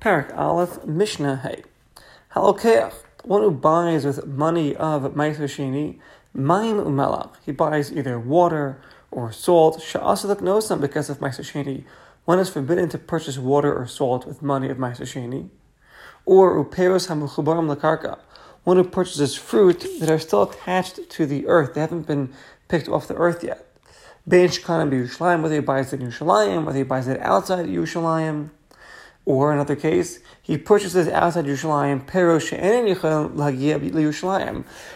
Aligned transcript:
Parak 0.00 0.34
Aleph 0.34 0.82
Mishnah 0.86 1.36
Hay. 1.42 1.62
Halokeach, 2.32 2.94
one 3.22 3.42
who 3.42 3.50
buys 3.50 4.06
with 4.06 4.26
money 4.26 4.74
of 4.74 5.02
Meiser 5.12 5.40
Sheni, 5.40 5.98
Maim 6.32 6.76
Umelach. 6.76 7.34
He 7.44 7.52
buys 7.52 7.92
either 7.92 8.18
water 8.18 8.80
or 9.10 9.30
salt. 9.30 9.78
Sha'asadak 9.82 10.40
knows 10.40 10.66
some 10.66 10.80
because 10.80 11.10
of 11.10 11.18
Meiser 11.18 11.44
Sheni. 11.44 11.84
One 12.24 12.38
is 12.38 12.48
forbidden 12.48 12.88
to 12.88 12.96
purchase 12.96 13.36
water 13.36 13.76
or 13.76 13.86
salt 13.86 14.26
with 14.26 14.40
money 14.40 14.70
of 14.70 14.78
Meiser 14.78 15.02
Sheni. 15.02 15.50
Or 16.24 16.64
Uperos 16.64 17.08
Hamuchubaram 17.08 17.74
Lakarka. 17.74 18.18
One 18.64 18.78
who 18.78 18.84
purchases 18.84 19.34
fruit 19.34 19.84
that 20.00 20.08
are 20.08 20.18
still 20.18 20.44
attached 20.44 21.10
to 21.10 21.26
the 21.26 21.46
earth. 21.46 21.74
They 21.74 21.82
haven't 21.82 22.06
been 22.06 22.32
picked 22.68 22.88
off 22.88 23.06
the 23.06 23.16
earth 23.16 23.44
yet. 23.44 23.66
Bein 24.26 24.48
Shkanim 24.48 24.92
Yerushalayim, 24.92 25.42
whether 25.42 25.56
he 25.56 25.60
buys 25.60 25.92
it 25.92 26.00
in 26.00 26.08
Yerushalayim, 26.08 26.64
whether 26.64 26.78
he 26.78 26.84
buys 26.84 27.06
it 27.06 27.20
outside 27.20 27.66
Yerushalayim. 27.66 28.48
Or 29.30 29.52
another 29.52 29.76
case, 29.76 30.18
he 30.42 30.58
purchases 30.58 31.06
outside 31.06 31.44
Yerushalayim. 31.44 32.00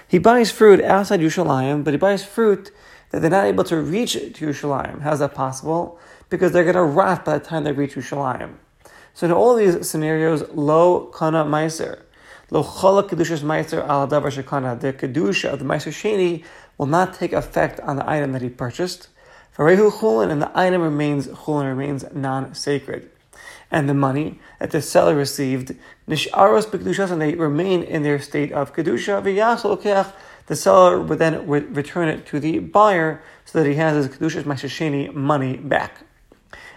He 0.09 0.19
buys 0.19 0.51
fruit 0.51 0.83
outside 0.83 1.20
Yerushalayim, 1.20 1.84
but 1.84 1.95
he 1.95 1.98
buys 1.98 2.24
fruit 2.24 2.73
that 3.12 3.20
they're 3.20 3.30
not 3.30 3.45
able 3.45 3.62
to 3.62 3.77
reach 3.77 4.15
to 4.15 4.30
Yerushalayim. 4.30 5.02
How's 5.02 5.20
that 5.20 5.34
possible? 5.34 6.01
Because 6.30 6.51
they're 6.51 6.65
going 6.65 6.74
to 6.74 6.83
rot 6.83 7.24
by 7.24 7.38
the 7.38 7.45
time 7.45 7.62
they 7.62 7.70
reach 7.70 7.95
Yerushalayim. 7.95 8.55
So 9.12 9.27
in 9.27 9.33
all 9.33 9.55
these 9.55 9.88
scenarios, 9.88 10.43
lo 10.52 11.12
kana 11.16 11.45
meiser, 11.45 12.02
lo 12.51 12.65
chala 12.65 13.09
kedushas 13.09 13.45
meiser 13.45 13.87
al 13.87 14.09
davar. 14.09 14.80
The 14.80 14.93
kedusha 14.95 15.52
of 15.52 15.60
the 15.60 15.65
meiser 15.65 15.93
sheni 15.93 16.43
will 16.77 16.87
not 16.87 17.15
take 17.15 17.32
effect 17.32 17.79
on 17.79 17.95
the 17.95 18.10
item 18.10 18.32
that 18.32 18.43
he 18.43 18.48
purchased. 18.48 19.10
Varehu 19.57 19.93
chulin, 19.93 20.32
and 20.32 20.43
the 20.43 20.51
item 20.59 20.82
remains 20.82 21.29
chulin, 21.29 21.69
remains 21.69 22.05
non-sacred 22.12 23.10
and 23.74 23.88
the 23.88 23.95
money 23.95 24.38
that 24.60 24.70
the 24.70 24.80
seller 24.80 25.16
received, 25.16 25.74
nisharos 26.09 26.65
b'kedushas, 26.65 27.10
and 27.10 27.20
they 27.20 27.34
remain 27.34 27.82
in 27.82 28.05
their 28.05 28.20
state 28.20 28.52
of 28.52 28.73
kedusha. 28.73 29.21
V'yachol 29.21 30.12
the 30.46 30.54
seller 30.54 31.01
would 31.01 31.18
then 31.18 31.45
return 31.49 32.09
it 32.09 32.24
to 32.24 32.38
the 32.38 32.60
buyer 32.60 33.21
so 33.45 33.59
that 33.59 33.68
he 33.68 33.74
has 33.74 33.96
his 33.96 34.16
kedushas 34.16 34.45
mashasheni 34.45 35.12
money 35.12 35.57
back. 35.57 36.04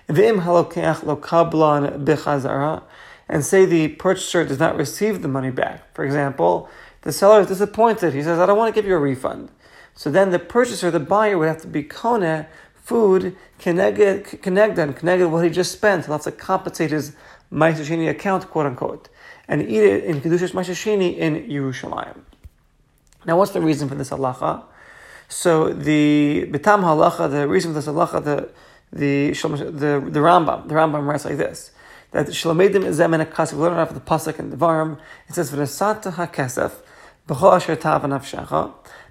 V'im 0.10 0.42
halokeach 0.42 1.04
lo 1.04 1.16
kablan 1.18 2.04
b'chazara, 2.04 2.82
and 3.30 3.46
say 3.46 3.66
the 3.66 3.90
purchaser 3.90 4.44
does 4.44 4.58
not 4.58 4.76
receive 4.76 5.22
the 5.22 5.28
money 5.28 5.52
back. 5.52 5.94
For 5.94 6.04
example, 6.04 6.68
the 7.04 7.12
seller 7.12 7.42
is 7.42 7.48
disappointed. 7.48 8.16
He 8.16 8.24
says, 8.24 8.40
"I 8.40 8.48
don't 8.48 8.58
want 8.58 8.74
to 8.74 8.82
give 8.82 8.90
you 8.90 8.96
a 8.96 9.00
refund." 9.00 9.52
So 9.94 10.10
then 10.10 10.32
the 10.32 10.40
purchaser, 10.40 10.90
the 10.90 11.00
buyer, 11.00 11.38
would 11.38 11.48
have 11.48 11.62
to 11.62 11.68
be 11.68 11.84
kone 11.84 12.48
food 12.88 13.36
connected, 13.60 14.42
connected, 14.42 14.96
connected 14.96 15.28
what 15.28 15.44
he 15.44 15.50
just 15.50 15.74
spent. 15.74 16.06
He'll 16.06 16.14
have 16.14 16.22
to 16.22 16.32
compensate 16.32 16.92
his 16.92 17.14
Ma'aseh 17.52 18.10
account, 18.10 18.50
quote 18.50 18.66
unquote, 18.66 19.10
and 19.50 19.62
eat 19.62 19.84
it 19.84 20.06
in 20.06 20.22
Kedushas 20.22 20.54
Ma'aseh 20.54 21.18
in 21.18 21.50
Yerushalayim. 21.50 22.20
Now, 23.26 23.38
what's 23.38 23.52
the 23.52 23.60
reason 23.60 23.90
for 23.90 23.96
this 23.96 24.10
halacha? 24.12 24.64
So 25.28 25.74
the 25.74 26.48
Bitam 26.50 26.82
halacha, 26.84 27.30
the 27.30 27.46
reason 27.46 27.74
for 27.74 27.82
this 27.82 27.88
halacha, 27.88 28.24
the 28.24 28.50
the 28.94 29.32
the, 29.32 30.10
the 30.10 30.20
Rambam, 30.22 30.70
the 30.70 30.76
Rambam 30.76 31.06
writes 31.06 31.26
like 31.26 31.36
this: 31.36 31.72
that 32.12 32.28
Shlomedim 32.28 32.86
is 32.86 33.00
zemen 33.00 33.26
akasif. 33.26 33.54
We 33.54 33.64
learn 33.64 33.74
off 33.74 33.94
the 33.94 34.00
pasuk 34.00 34.40
and 34.40 34.54
the 34.54 34.56
Varim. 34.56 34.98
It 35.28 35.36
says 35.36 35.52
v'nesata 35.52 36.14
hakesef 36.14 36.72
b'chol 37.28 37.58
asher 37.58 37.76
tav 37.76 38.04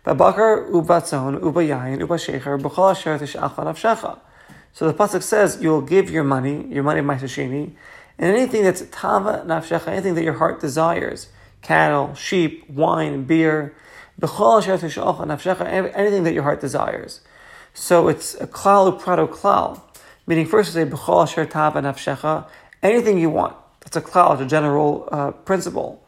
nafshecha 0.07 0.17
b'bakar 0.17 0.71
ubatzon 0.71 1.41
ubayayin 1.41 2.01
ubashecher 2.01 2.61
b'chol 2.61 2.93
asher 2.93 3.19
tishach 3.19 3.55
nafshecha. 3.55 4.19
So 4.73 4.87
the 4.87 4.95
pasuk 4.95 5.23
says 5.23 5.59
you 5.61 5.71
will 5.71 5.81
give 5.83 6.11
your 6.11 6.25
money, 6.25 6.67
your 6.69 6.83
money 6.83 7.01
Maisashini, 7.01 7.73
and 8.19 8.37
anything 8.37 8.63
that's 8.63 8.83
tava 8.91 9.45
nafshecha, 9.47 9.89
anything 9.89 10.15
that 10.15 10.25
your 10.25 10.35
heart 10.35 10.61
desires, 10.61 11.29
cattle, 11.63 12.15
sheep, 12.15 12.69
wine, 12.69 13.25
beer, 13.25 13.75
anything 14.23 14.89
that 16.25 16.33
your 16.33 16.43
heart 16.43 16.61
desires. 16.61 17.21
So 17.75 18.09
it's 18.09 18.35
a 18.35 18.47
klal 18.47 18.99
uprado 18.99 19.29
klal, 19.29 19.81
meaning 20.27 20.47
first 20.47 20.75
we 20.75 20.83
say 20.83 20.91
b'chol 20.91 21.25
asher 21.25 21.47
tava 21.47 21.81
nafshecha, 21.81 22.47
anything 22.83 23.19
you 23.19 23.31
want. 23.31 23.57
That's 23.81 23.97
a 23.97 24.03
klal, 24.03 24.35
it's 24.35 24.43
a 24.43 24.47
general 24.47 25.09
uh, 25.11 25.31
principle. 25.33 26.03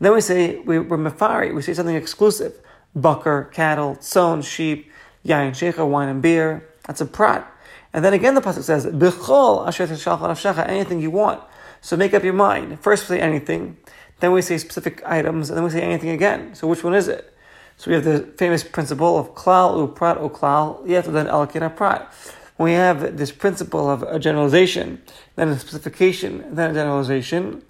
then 0.00 0.12
we 0.14 0.20
say 0.20 0.58
we, 0.60 0.78
we're 0.78 0.98
mefari, 0.98 1.54
we 1.54 1.62
say 1.62 1.74
something 1.74 1.96
exclusive, 1.96 2.54
bucker, 2.94 3.50
cattle, 3.52 3.96
tzon, 3.96 4.44
sheep, 4.44 4.90
yain 5.24 5.50
shecha, 5.50 5.86
wine 5.88 6.08
and 6.08 6.22
beer. 6.22 6.68
That's 6.86 7.00
a 7.00 7.06
prat. 7.06 7.50
And 7.92 8.04
then 8.04 8.12
again, 8.12 8.34
the 8.34 8.40
pasuk 8.40 8.62
says, 8.62 8.86
"B'chol 8.86 9.66
asher 9.66 9.86
nafshecha," 9.86 10.68
anything 10.68 11.00
you 11.00 11.10
want. 11.10 11.42
So 11.80 11.96
make 11.96 12.14
up 12.14 12.24
your 12.24 12.32
mind. 12.32 12.80
First, 12.80 13.08
we 13.08 13.16
say 13.16 13.20
anything, 13.20 13.76
then 14.20 14.32
we 14.32 14.42
say 14.42 14.58
specific 14.58 15.02
items, 15.04 15.50
and 15.50 15.56
then 15.56 15.64
we 15.64 15.70
say 15.70 15.82
anything 15.82 16.10
again. 16.10 16.54
So 16.54 16.66
which 16.66 16.82
one 16.82 16.94
is 16.94 17.08
it? 17.08 17.34
So 17.76 17.90
we 17.90 17.94
have 17.94 18.04
the 18.04 18.20
famous 18.38 18.62
principle 18.62 19.18
of 19.18 19.34
klal 19.34 19.78
u 19.78 19.88
prat 19.88 20.20
u 20.20 20.28
klal 20.28 20.86
yet 20.88 21.04
then 21.04 21.26
elkina 21.26 21.74
prat. 21.74 22.12
We 22.56 22.72
have 22.72 23.16
this 23.16 23.32
principle 23.32 23.90
of 23.90 24.02
a 24.04 24.18
generalization, 24.18 25.02
then 25.34 25.48
a 25.48 25.58
specification, 25.58 26.44
then 26.54 26.70
a 26.70 26.74
generalization, 26.74 27.62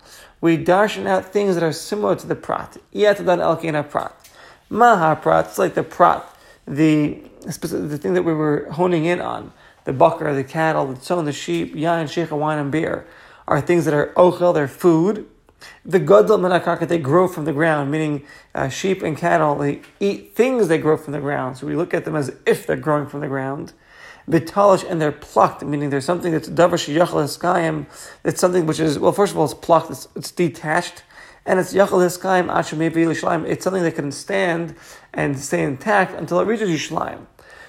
we 0.43 0.59
darshan 0.62 1.06
out 1.06 1.25
things 1.33 1.55
that 1.55 1.65
are 1.65 1.73
similar 1.73 2.17
to 2.17 2.27
the 2.27 2.35
prat. 2.35 2.77
Yet 2.93 3.25
then 3.25 3.39
elkina 3.39 3.89
prat. 3.89 4.15
Maha 4.71 5.17
prat, 5.17 5.47
it's 5.47 5.59
like 5.59 5.75
the 5.75 5.83
prat, 5.83 6.25
the, 6.67 7.21
the 7.45 7.99
thing 7.99 8.15
that 8.15 8.23
we 8.23 8.33
were 8.33 8.69
honing 8.73 9.05
in 9.05 9.21
on 9.21 9.53
the 9.85 9.93
bucker, 9.93 10.35
the 10.35 10.45
cattle, 10.45 10.87
the 10.87 10.95
tzon, 10.95 11.25
the 11.25 11.33
sheep, 11.33 11.75
yain, 11.75 12.05
sheikha, 12.05 12.37
wine, 12.37 12.59
and 12.59 12.73
beer 12.73 13.07
are 13.47 13.61
things 13.61 13.85
that 13.85 13.95
are 13.95 14.13
ochel, 14.15 14.55
they're 14.55 14.67
food. 14.67 15.27
The 15.85 15.99
gadol 15.99 16.39
manakarka, 16.39 16.89
they 16.89 16.99
grow 16.99 17.29
from 17.29 17.45
the 17.45 17.53
ground, 17.53 17.91
meaning 17.91 18.25
uh, 18.55 18.69
sheep 18.69 19.03
and 19.03 19.17
cattle, 19.17 19.57
they 19.57 19.83
eat 20.01 20.35
things 20.35 20.69
that 20.69 20.79
grow 20.79 20.97
from 20.97 21.13
the 21.13 21.21
ground. 21.21 21.59
So 21.59 21.67
we 21.67 21.77
look 21.77 21.95
at 21.95 22.05
them 22.05 22.17
as 22.17 22.35
if 22.47 22.67
they're 22.67 22.77
growing 22.77 23.07
from 23.07 23.21
the 23.21 23.29
ground. 23.29 23.73
bitalish 24.29 24.89
and 24.89 25.01
they're 25.01 25.13
plucked, 25.13 25.63
meaning 25.63 25.91
there's 25.91 26.05
something 26.05 26.33
that's 26.33 26.49
davar 26.49 26.73
sheyachal 26.73 27.23
hiskayim, 27.25 27.87
it's 28.25 28.41
something 28.41 28.67
which 28.67 28.81
is, 28.81 28.99
well, 28.99 29.13
first 29.13 29.33
of 29.33 29.39
all, 29.39 29.45
it's 29.45 29.55
plucked, 29.55 29.91
it's, 29.91 30.09
it's 30.17 30.31
detached, 30.31 31.03
and 31.47 31.60
it's 31.60 31.75
yachal 31.75 32.00
hiskayim, 32.00 32.47
asham 32.47 33.47
it's 33.47 33.65
something 33.65 33.82
that 33.82 33.94
can 33.94 34.10
stand 34.12 34.75
and 35.12 35.38
stay 35.38 35.62
intact 35.62 36.15
until 36.15 36.41
it 36.41 36.47
reaches 36.47 36.69
Yishlaim. 36.69 37.27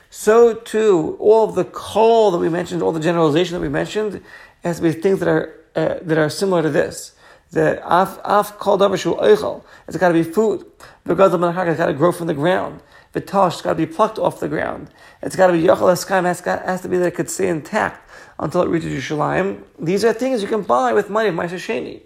so 0.09 0.53
too 0.53 1.17
all 1.19 1.49
of 1.49 1.55
the 1.55 1.65
call 1.65 2.31
that 2.31 2.37
we 2.37 2.49
mentioned, 2.49 2.81
all 2.81 2.91
the 2.91 2.99
generalization 2.99 3.53
that 3.55 3.61
we 3.61 3.69
mentioned, 3.69 4.21
has 4.63 4.77
to 4.77 4.83
be 4.83 4.91
things 4.91 5.19
that 5.19 5.27
are 5.27 5.65
uh, 5.75 5.99
that 6.01 6.17
are 6.17 6.29
similar 6.29 6.61
to 6.61 6.69
this. 6.69 7.13
The 7.51 7.81
af 7.85 8.17
af 8.23 8.57
called 8.57 8.81
eichel. 8.81 9.63
It's 9.87 9.97
got 9.97 10.07
to 10.07 10.13
be 10.13 10.23
food. 10.23 10.65
The 11.03 11.15
gadol 11.15 11.39
menachak 11.39 11.67
has 11.67 11.77
got 11.77 11.87
to 11.87 11.93
grow 11.93 12.11
from 12.11 12.27
the 12.27 12.33
ground. 12.33 12.81
The 13.11 13.21
tosh 13.21 13.53
has 13.53 13.61
got 13.61 13.69
to 13.71 13.75
be 13.75 13.85
plucked 13.85 14.17
off 14.17 14.39
the 14.39 14.47
ground. 14.47 14.89
It's 15.21 15.35
got 15.35 15.47
to 15.47 15.53
be 15.53 15.61
yachal 15.63 15.91
eskaim. 15.91 16.23
Has, 16.23 16.39
has 16.39 16.81
to 16.81 16.89
be 16.89 16.97
that 16.97 17.07
it 17.07 17.15
could 17.15 17.29
stay 17.29 17.49
intact 17.49 18.09
until 18.39 18.61
it 18.61 18.69
reaches 18.69 18.91
Yerushalayim. 18.91 19.63
These 19.79 20.03
are 20.03 20.13
things 20.13 20.41
you 20.41 20.47
can 20.47 20.63
buy 20.63 20.93
with 20.93 21.09
money 21.09 21.29
of 21.29 21.35
Ma'aseh 21.35 22.01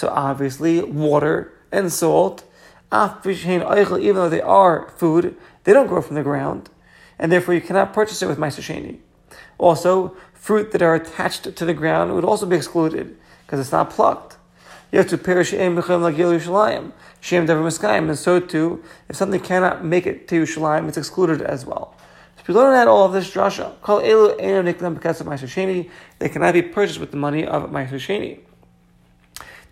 So 0.00 0.08
obviously, 0.08 0.80
water 0.82 1.52
and 1.70 1.92
salt, 1.92 2.42
ah, 2.90 3.20
eichel, 3.22 4.00
even 4.00 4.14
though 4.16 4.30
they 4.30 4.40
are 4.40 4.88
food, 4.96 5.36
they 5.64 5.74
don't 5.74 5.88
grow 5.88 6.00
from 6.00 6.14
the 6.14 6.22
ground 6.22 6.70
and 7.18 7.30
therefore 7.30 7.52
you 7.52 7.60
cannot 7.60 7.92
purchase 7.92 8.22
it 8.22 8.26
with 8.26 8.38
Meiser 8.38 8.62
Sheni. 8.62 8.98
Also, 9.58 10.16
fruit 10.32 10.72
that 10.72 10.80
are 10.80 10.94
attached 10.94 11.54
to 11.54 11.64
the 11.66 11.74
ground 11.74 12.14
would 12.14 12.24
also 12.24 12.46
be 12.46 12.56
excluded 12.56 13.14
because 13.44 13.60
it's 13.60 13.72
not 13.72 13.90
plucked. 13.90 14.38
You 14.90 14.98
have 15.00 15.08
to 15.08 15.18
perish 15.18 15.52
like 15.52 15.60
Yerushalayim, 15.68 16.92
Shem 17.20 17.44
Dever 17.44 17.62
Miskayim, 17.62 18.08
and 18.08 18.18
so 18.18 18.40
too, 18.40 18.82
if 19.10 19.16
something 19.16 19.38
cannot 19.38 19.84
make 19.84 20.06
it 20.06 20.26
to 20.28 20.42
Yerushalayim, 20.42 20.88
it's 20.88 20.96
excluded 20.96 21.42
as 21.42 21.66
well. 21.66 21.94
So 22.38 22.44
we 22.48 22.54
learn 22.54 22.74
out 22.74 22.88
all 22.88 23.04
of 23.04 23.12
this 23.12 23.30
drasha. 23.30 23.78
Call 23.82 24.00
Elu 24.00 24.40
Elu 24.40 24.74
Niklam 24.74 24.94
because 24.94 25.20
of 25.20 25.26
Meiser 25.26 25.46
Sheni. 25.46 25.90
They 26.18 26.30
cannot 26.30 26.54
be 26.54 26.62
purchased 26.62 27.00
with 27.00 27.10
the 27.10 27.18
money 27.18 27.46
of 27.46 27.68
Meiser 27.68 28.00
Sheni. 28.00 28.38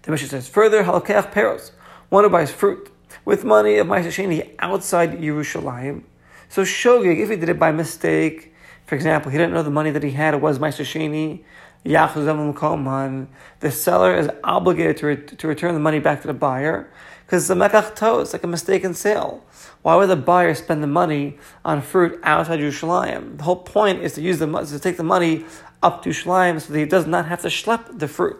The 0.03 0.11
Mishnah 0.11 0.29
says 0.29 0.49
further, 0.49 0.85
Halakech 0.85 1.33
Peros, 1.33 1.73
one 2.09 2.25
who 2.25 2.31
buys 2.31 2.50
fruit 2.50 2.91
with 3.25 3.45
money 3.45 3.77
of 3.77 3.87
Sheni 3.87 4.55
outside 4.59 5.21
Yerushalayim. 5.21 6.03
So 6.49 6.62
shogig, 6.62 7.21
if 7.21 7.29
he 7.31 7.37
did 7.37 7.49
it 7.49 7.59
by 7.59 7.73
mistake, 7.73 8.55
for 8.87 8.95
example, 8.95 9.31
he 9.31 9.37
didn't 9.37 9.53
know 9.53 9.62
the 9.62 9.71
money 9.71 9.91
that 9.91 10.03
he 10.03 10.12
had 10.12 10.41
was 10.41 10.59
Meiser 10.59 10.85
Sheni, 10.85 11.45
the 11.85 13.71
seller 13.71 14.17
is 14.17 14.29
obligated 14.43 14.97
to, 14.97 15.06
re- 15.06 15.17
to 15.17 15.49
return 15.49 15.75
the 15.75 15.81
money 15.81 16.01
back 16.01 16.21
to 16.23 16.27
the 16.27 16.35
buyer 16.35 16.91
because 17.25 17.43
it's 17.43 17.51
a 17.51 17.55
mekach 17.55 18.23
it's 18.23 18.33
like 18.33 18.43
a 18.43 18.47
mistaken 18.47 18.94
sale. 18.94 19.44
Why 19.83 19.94
would 19.94 20.09
the 20.09 20.17
buyer 20.17 20.55
spend 20.55 20.83
the 20.83 20.89
money 20.89 21.39
on 21.65 21.83
fruit 21.83 22.19
outside 22.23 22.59
Yerushalayim? 22.59 23.37
The 23.37 23.44
whole 23.44 23.56
point 23.56 24.03
is 24.03 24.15
to 24.15 24.23
use 24.23 24.39
the 24.39 24.47
to 24.47 24.79
take 24.79 24.97
the 24.97 25.05
money 25.05 25.44
up 25.83 26.03
to 26.03 26.11
Yerushalayim 26.11 26.61
so 26.61 26.73
that 26.73 26.79
he 26.79 26.85
does 26.85 27.07
not 27.07 27.27
have 27.27 27.43
to 27.43 27.49
schlep 27.49 27.99
the 27.99 28.09
fruit. 28.09 28.37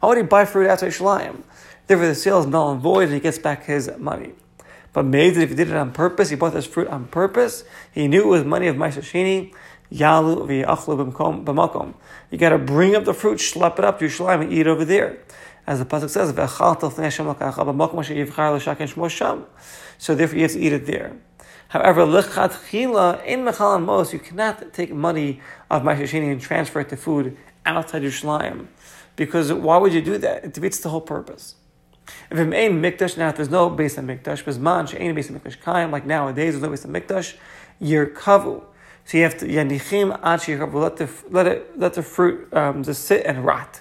Why 0.00 0.08
would 0.08 0.18
he 0.18 0.24
buy 0.24 0.44
fruit 0.44 0.68
outside 0.68 0.88
Yerushalayim? 0.88 1.42
Therefore, 1.86 2.06
the 2.06 2.14
sale 2.14 2.40
is 2.40 2.46
null 2.46 2.72
and 2.72 2.80
void, 2.80 3.04
and 3.04 3.14
he 3.14 3.20
gets 3.20 3.38
back 3.38 3.64
his 3.64 3.90
money. 3.98 4.32
But 4.92 5.06
made 5.06 5.36
if 5.36 5.48
he 5.48 5.54
did 5.54 5.70
it 5.70 5.76
on 5.76 5.92
purpose, 5.92 6.30
he 6.30 6.36
bought 6.36 6.52
this 6.52 6.66
fruit 6.66 6.88
on 6.88 7.06
purpose, 7.06 7.64
he 7.92 8.08
knew 8.08 8.22
it 8.22 8.26
was 8.26 8.44
money 8.44 8.66
of 8.66 8.76
Maishashini, 8.76 9.52
Yalu 9.90 10.46
v'yachlu 10.46 11.44
b'makom. 11.44 11.94
You 12.30 12.38
got 12.38 12.50
to 12.50 12.58
bring 12.58 12.94
up 12.94 13.04
the 13.04 13.14
fruit, 13.14 13.38
schlep 13.38 13.78
it 13.78 13.84
up 13.84 13.98
to 13.98 14.06
Yerushalayim 14.06 14.42
and 14.42 14.52
eat 14.52 14.60
it 14.60 14.66
over 14.66 14.84
there. 14.84 15.18
as 15.66 15.78
the 15.78 15.84
pasuk 15.84 16.10
says, 16.10 16.28
So 19.98 20.14
therefore, 20.14 20.36
you 20.36 20.42
have 20.42 20.52
to 20.52 20.60
eat 20.60 20.72
it 20.72 20.86
there. 20.86 21.12
However, 21.72 22.02
lechatchila 22.02 23.24
in 23.24 23.44
mechal 23.46 23.82
mos, 23.82 24.12
you 24.12 24.18
cannot 24.18 24.74
take 24.74 24.92
money 24.92 25.40
of 25.70 25.80
mashashini 25.80 26.30
and 26.30 26.38
transfer 26.38 26.80
it 26.80 26.90
to 26.90 26.98
food 26.98 27.34
outside 27.64 28.02
Yerushalayim, 28.02 28.66
because 29.16 29.50
why 29.50 29.78
would 29.78 29.94
you 29.94 30.02
do 30.02 30.18
that? 30.18 30.44
It 30.44 30.52
defeats 30.52 30.80
the 30.80 30.90
whole 30.90 31.00
purpose. 31.00 31.54
If 32.30 32.38
it 32.38 32.52
ain't 32.52 32.74
mikdash 32.74 33.16
now, 33.16 33.30
if 33.30 33.36
there's 33.36 33.48
no 33.48 33.70
base 33.70 33.96
of 33.96 34.04
mikdash, 34.04 34.58
man 34.58 34.86
she'ain 34.86 35.14
base 35.14 35.30
of 35.30 35.36
mikdash 35.36 35.62
kaim, 35.62 35.90
like 35.90 36.04
nowadays 36.04 36.52
there's 36.52 36.62
no 36.62 36.68
base 36.68 36.84
of 36.84 36.90
mikdash, 36.90 37.36
you're 37.80 38.04
kavu. 38.06 38.62
So 39.06 39.16
you 39.16 39.24
have 39.24 39.38
to 39.38 39.46
yanichim 39.46 40.20
ad 40.22 40.74
let 40.74 40.96
the 40.98 41.08
let 41.30 41.46
it 41.46 41.78
let 41.78 41.94
the 41.94 42.02
fruit 42.02 42.52
um, 42.52 42.82
just 42.82 43.06
sit 43.06 43.24
and 43.24 43.46
rot. 43.46 43.80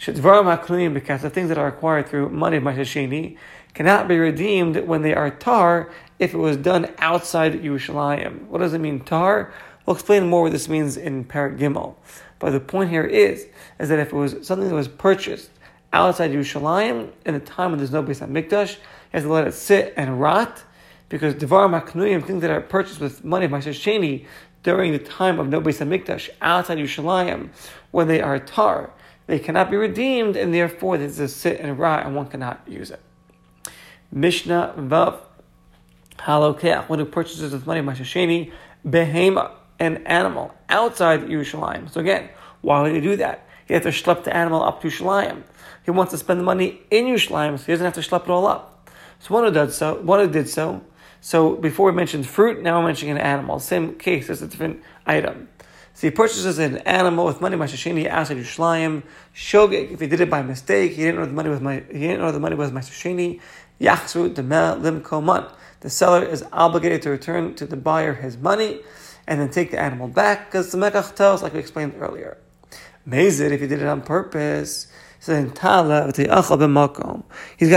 Shedvarim 0.00 0.56
haknuim 0.56 0.94
because 0.94 1.20
the 1.20 1.28
things 1.28 1.50
that 1.50 1.58
are 1.58 1.66
acquired 1.66 2.08
through 2.08 2.30
money 2.30 2.56
of 2.56 2.62
mashashini 2.62 3.36
cannot 3.76 4.08
be 4.08 4.16
redeemed 4.16 4.74
when 4.86 5.02
they 5.02 5.12
are 5.12 5.30
tar 5.30 5.90
if 6.18 6.32
it 6.32 6.38
was 6.38 6.56
done 6.56 6.90
outside 6.96 7.62
Yerushalayim. 7.62 8.46
What 8.46 8.60
does 8.60 8.72
it 8.72 8.78
mean, 8.78 9.00
tar? 9.00 9.52
We'll 9.84 9.96
explain 9.96 10.30
more 10.30 10.44
what 10.44 10.52
this 10.52 10.66
means 10.66 10.96
in 10.96 11.26
Parak 11.26 11.58
Gimel. 11.58 11.94
But 12.38 12.52
the 12.52 12.60
point 12.60 12.88
here 12.88 13.04
is, 13.04 13.46
is 13.78 13.90
that 13.90 13.98
if 13.98 14.14
it 14.14 14.16
was 14.16 14.46
something 14.46 14.66
that 14.66 14.74
was 14.74 14.88
purchased 14.88 15.50
outside 15.92 16.30
Yerushalayim 16.30 17.10
in 17.26 17.34
a 17.34 17.40
time 17.40 17.70
when 17.70 17.78
there's 17.78 17.92
no 17.92 18.02
Beis 18.02 18.26
Hamikdash, 18.26 18.76
you 18.76 18.80
have 19.12 19.24
to 19.24 19.28
let 19.28 19.46
it 19.46 19.52
sit 19.52 19.92
and 19.98 20.22
rot, 20.22 20.64
because 21.10 21.34
Devar 21.34 21.68
Maknuyim, 21.68 22.24
things 22.24 22.40
that 22.40 22.50
are 22.50 22.62
purchased 22.62 22.98
with 22.98 23.26
money 23.26 23.44
of 23.44 23.52
Sheni 23.52 24.24
during 24.62 24.92
the 24.92 24.98
time 24.98 25.38
of 25.38 25.48
no 25.48 25.60
Beis 25.60 25.84
Hamikdash 25.84 26.30
outside 26.40 26.78
Yerushalayim, 26.78 27.50
when 27.90 28.08
they 28.08 28.22
are 28.22 28.38
tar, 28.38 28.90
they 29.26 29.38
cannot 29.38 29.70
be 29.70 29.76
redeemed, 29.76 30.34
and 30.34 30.54
therefore 30.54 30.96
they 30.96 31.08
just 31.08 31.36
sit 31.36 31.60
and 31.60 31.78
rot, 31.78 32.06
and 32.06 32.16
one 32.16 32.26
cannot 32.26 32.62
use 32.66 32.90
it. 32.90 33.00
Mishnah 34.12 34.74
Vav 34.76 35.18
Halokeach, 36.18 36.88
one 36.88 36.98
who 36.98 37.04
purchases 37.04 37.52
with 37.52 37.66
money 37.66 37.80
Mashasheni, 37.80 38.52
Behema, 38.86 39.50
an 39.78 40.06
animal 40.06 40.54
outside 40.68 41.22
Yerushalayim. 41.22 41.90
So 41.90 42.00
again, 42.00 42.30
why 42.62 42.82
would 42.82 42.92
he 42.92 43.00
do 43.00 43.16
that? 43.16 43.46
He 43.66 43.74
has 43.74 43.82
to 43.82 43.90
schlep 43.90 44.24
the 44.24 44.34
animal 44.34 44.62
up 44.62 44.80
to 44.82 44.88
Yerushalayim. 44.88 45.42
He 45.84 45.90
wants 45.90 46.12
to 46.12 46.18
spend 46.18 46.40
the 46.40 46.44
money 46.44 46.80
in 46.90 47.06
Yerushalayim, 47.06 47.58
so 47.58 47.66
he 47.66 47.72
doesn't 47.72 47.84
have 47.84 47.94
to 47.94 48.00
schlep 48.00 48.24
it 48.24 48.30
all 48.30 48.46
up. 48.46 48.90
So 49.20 49.34
one 49.34 49.44
who 49.44 49.50
did 49.50 49.72
so, 49.72 50.00
one 50.00 50.20
who 50.20 50.30
did 50.30 50.48
so. 50.48 50.82
So 51.20 51.56
before 51.56 51.90
we 51.90 51.96
mentioned 51.96 52.26
fruit, 52.26 52.62
now 52.62 52.78
we're 52.78 52.86
mentioning 52.86 53.16
an 53.16 53.22
animal. 53.22 53.58
Same 53.58 53.94
case, 53.94 54.30
it's 54.30 54.42
a 54.42 54.46
different 54.46 54.82
item. 55.06 55.48
So 55.96 56.06
he 56.06 56.10
purchases 56.10 56.58
an 56.58 56.76
animal 56.78 57.24
with 57.24 57.40
money 57.40 57.56
Mashashini 57.56 58.06
outside 58.06 58.36
Yerushalayim. 58.36 59.02
Shogeg, 59.34 59.92
if 59.92 60.00
he 60.00 60.06
did 60.06 60.20
it 60.20 60.28
by 60.28 60.42
mistake, 60.42 60.92
he 60.92 61.04
didn't 61.04 61.20
know 61.20 61.26
the 61.26 61.32
money 61.32 61.48
was 61.48 61.60
my 61.60 61.82
he 61.90 62.00
didn't 62.00 62.20
know 62.20 62.30
the 62.30 62.38
money 62.38 62.54
was 62.54 62.70
Mashashini. 62.70 63.40
Yachsu 63.80 64.34
Demel 64.34 64.80
Lim 64.80 65.02
Koman 65.02 65.50
the 65.80 65.90
seller 65.90 66.24
is 66.24 66.44
obligated 66.52 67.02
to 67.02 67.10
return 67.10 67.54
to 67.54 67.64
the 67.64 67.76
buyer 67.76 68.14
his 68.14 68.36
money 68.36 68.80
and 69.26 69.40
then 69.40 69.50
take 69.50 69.70
the 69.70 69.78
animal 69.78 70.08
back 70.08 70.46
because 70.46 70.72
the 70.72 70.78
Mekach 70.78 71.14
tells, 71.14 71.42
like 71.42 71.52
we 71.52 71.60
explained 71.60 71.94
earlier. 72.00 72.38
Mezid, 73.08 73.52
if 73.52 73.60
he 73.60 73.66
did 73.66 73.80
it 73.80 73.86
on 73.86 74.02
purpose, 74.02 74.88
he's 75.20 75.28
got 75.28 75.46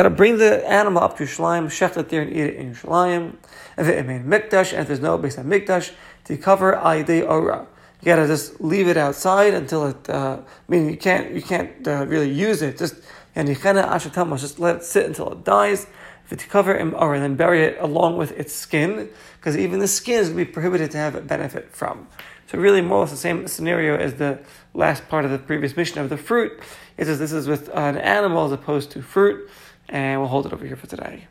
to 0.04 0.10
bring 0.10 0.38
the 0.38 0.68
animal 0.68 1.04
up 1.04 1.18
to 1.18 1.24
Yerushalayim, 1.24 1.66
shecht 1.68 1.98
it 1.98 2.10
there 2.10 2.21
and 2.21 2.31
eat 2.31 2.42
it 2.42 2.56
in 2.56 2.74
Yerushalayim. 2.74 3.36
If 3.77 3.88
it 3.88 4.06
made 4.06 4.25
mikdash, 4.25 4.71
and 4.74 4.81
if 4.81 4.88
there's 4.88 5.00
no 5.00 5.18
based 5.18 5.39
on 5.39 5.45
mikdash, 5.45 5.92
to 6.25 6.38
cover 6.38 6.74
ayidei 6.74 7.27
ora. 7.27 7.68
You 8.01 8.06
gotta 8.06 8.28
just 8.28 8.62
leave 8.62 8.88
it 8.88 8.98
outside 8.98 9.54
until 9.54 9.88
it. 9.88 10.10
Uh, 10.10 10.40
I 10.42 10.72
mean, 10.72 10.90
you 10.90 10.98
can't 10.98 11.34
you 11.34 11.42
can't 11.42 11.88
uh, 11.88 12.06
really 12.07 12.31
use 12.31 12.62
it. 12.62 12.78
Just 12.78 12.96
and 13.36 13.48
just 13.48 14.60
let 14.60 14.75
it 14.78 14.84
sit 14.84 15.06
until 15.06 15.31
it 15.34 15.44
dies 15.44 15.88
to 16.30 16.48
cover 16.48 16.78
him 16.78 16.94
or 16.98 17.19
then 17.19 17.36
bury 17.36 17.63
it 17.63 17.78
along 17.80 18.18
with 18.18 18.38
its 18.38 18.54
skin, 18.54 19.10
because 19.38 19.57
even 19.57 19.80
the 19.80 19.88
skin 19.88 20.19
is 20.19 20.30
to 20.30 20.36
be 20.36 20.46
prohibited 20.46 20.92
to 20.92 20.98
have 20.98 21.16
a 21.16 21.22
benefit 21.22 21.72
from. 21.72 22.07
So 22.48 22.57
really, 22.57 22.81
more 22.81 23.00
or 23.00 23.01
less 23.01 23.12
the 23.12 23.18
same 23.18 23.48
scenario 23.48 23.96
as 23.98 24.16
the 24.16 24.40
last 24.74 25.07
part 25.10 25.25
of 25.25 25.31
the 25.31 25.40
previous 25.40 25.75
mission 25.75 26.00
of 26.00 26.10
the 26.10 26.18
fruit. 26.18 26.60
It 26.98 27.06
says 27.06 27.19
this 27.19 27.31
is 27.31 27.48
with 27.48 27.69
an 27.69 27.98
animal 27.98 28.45
as 28.45 28.52
opposed 28.52 28.92
to 28.92 29.02
fruit, 29.02 29.50
and 29.88 30.19
we'll 30.19 30.30
hold 30.30 30.45
it 30.45 30.54
over 30.54 30.66
here 30.66 30.75
for 30.75 30.88
today. 30.88 31.28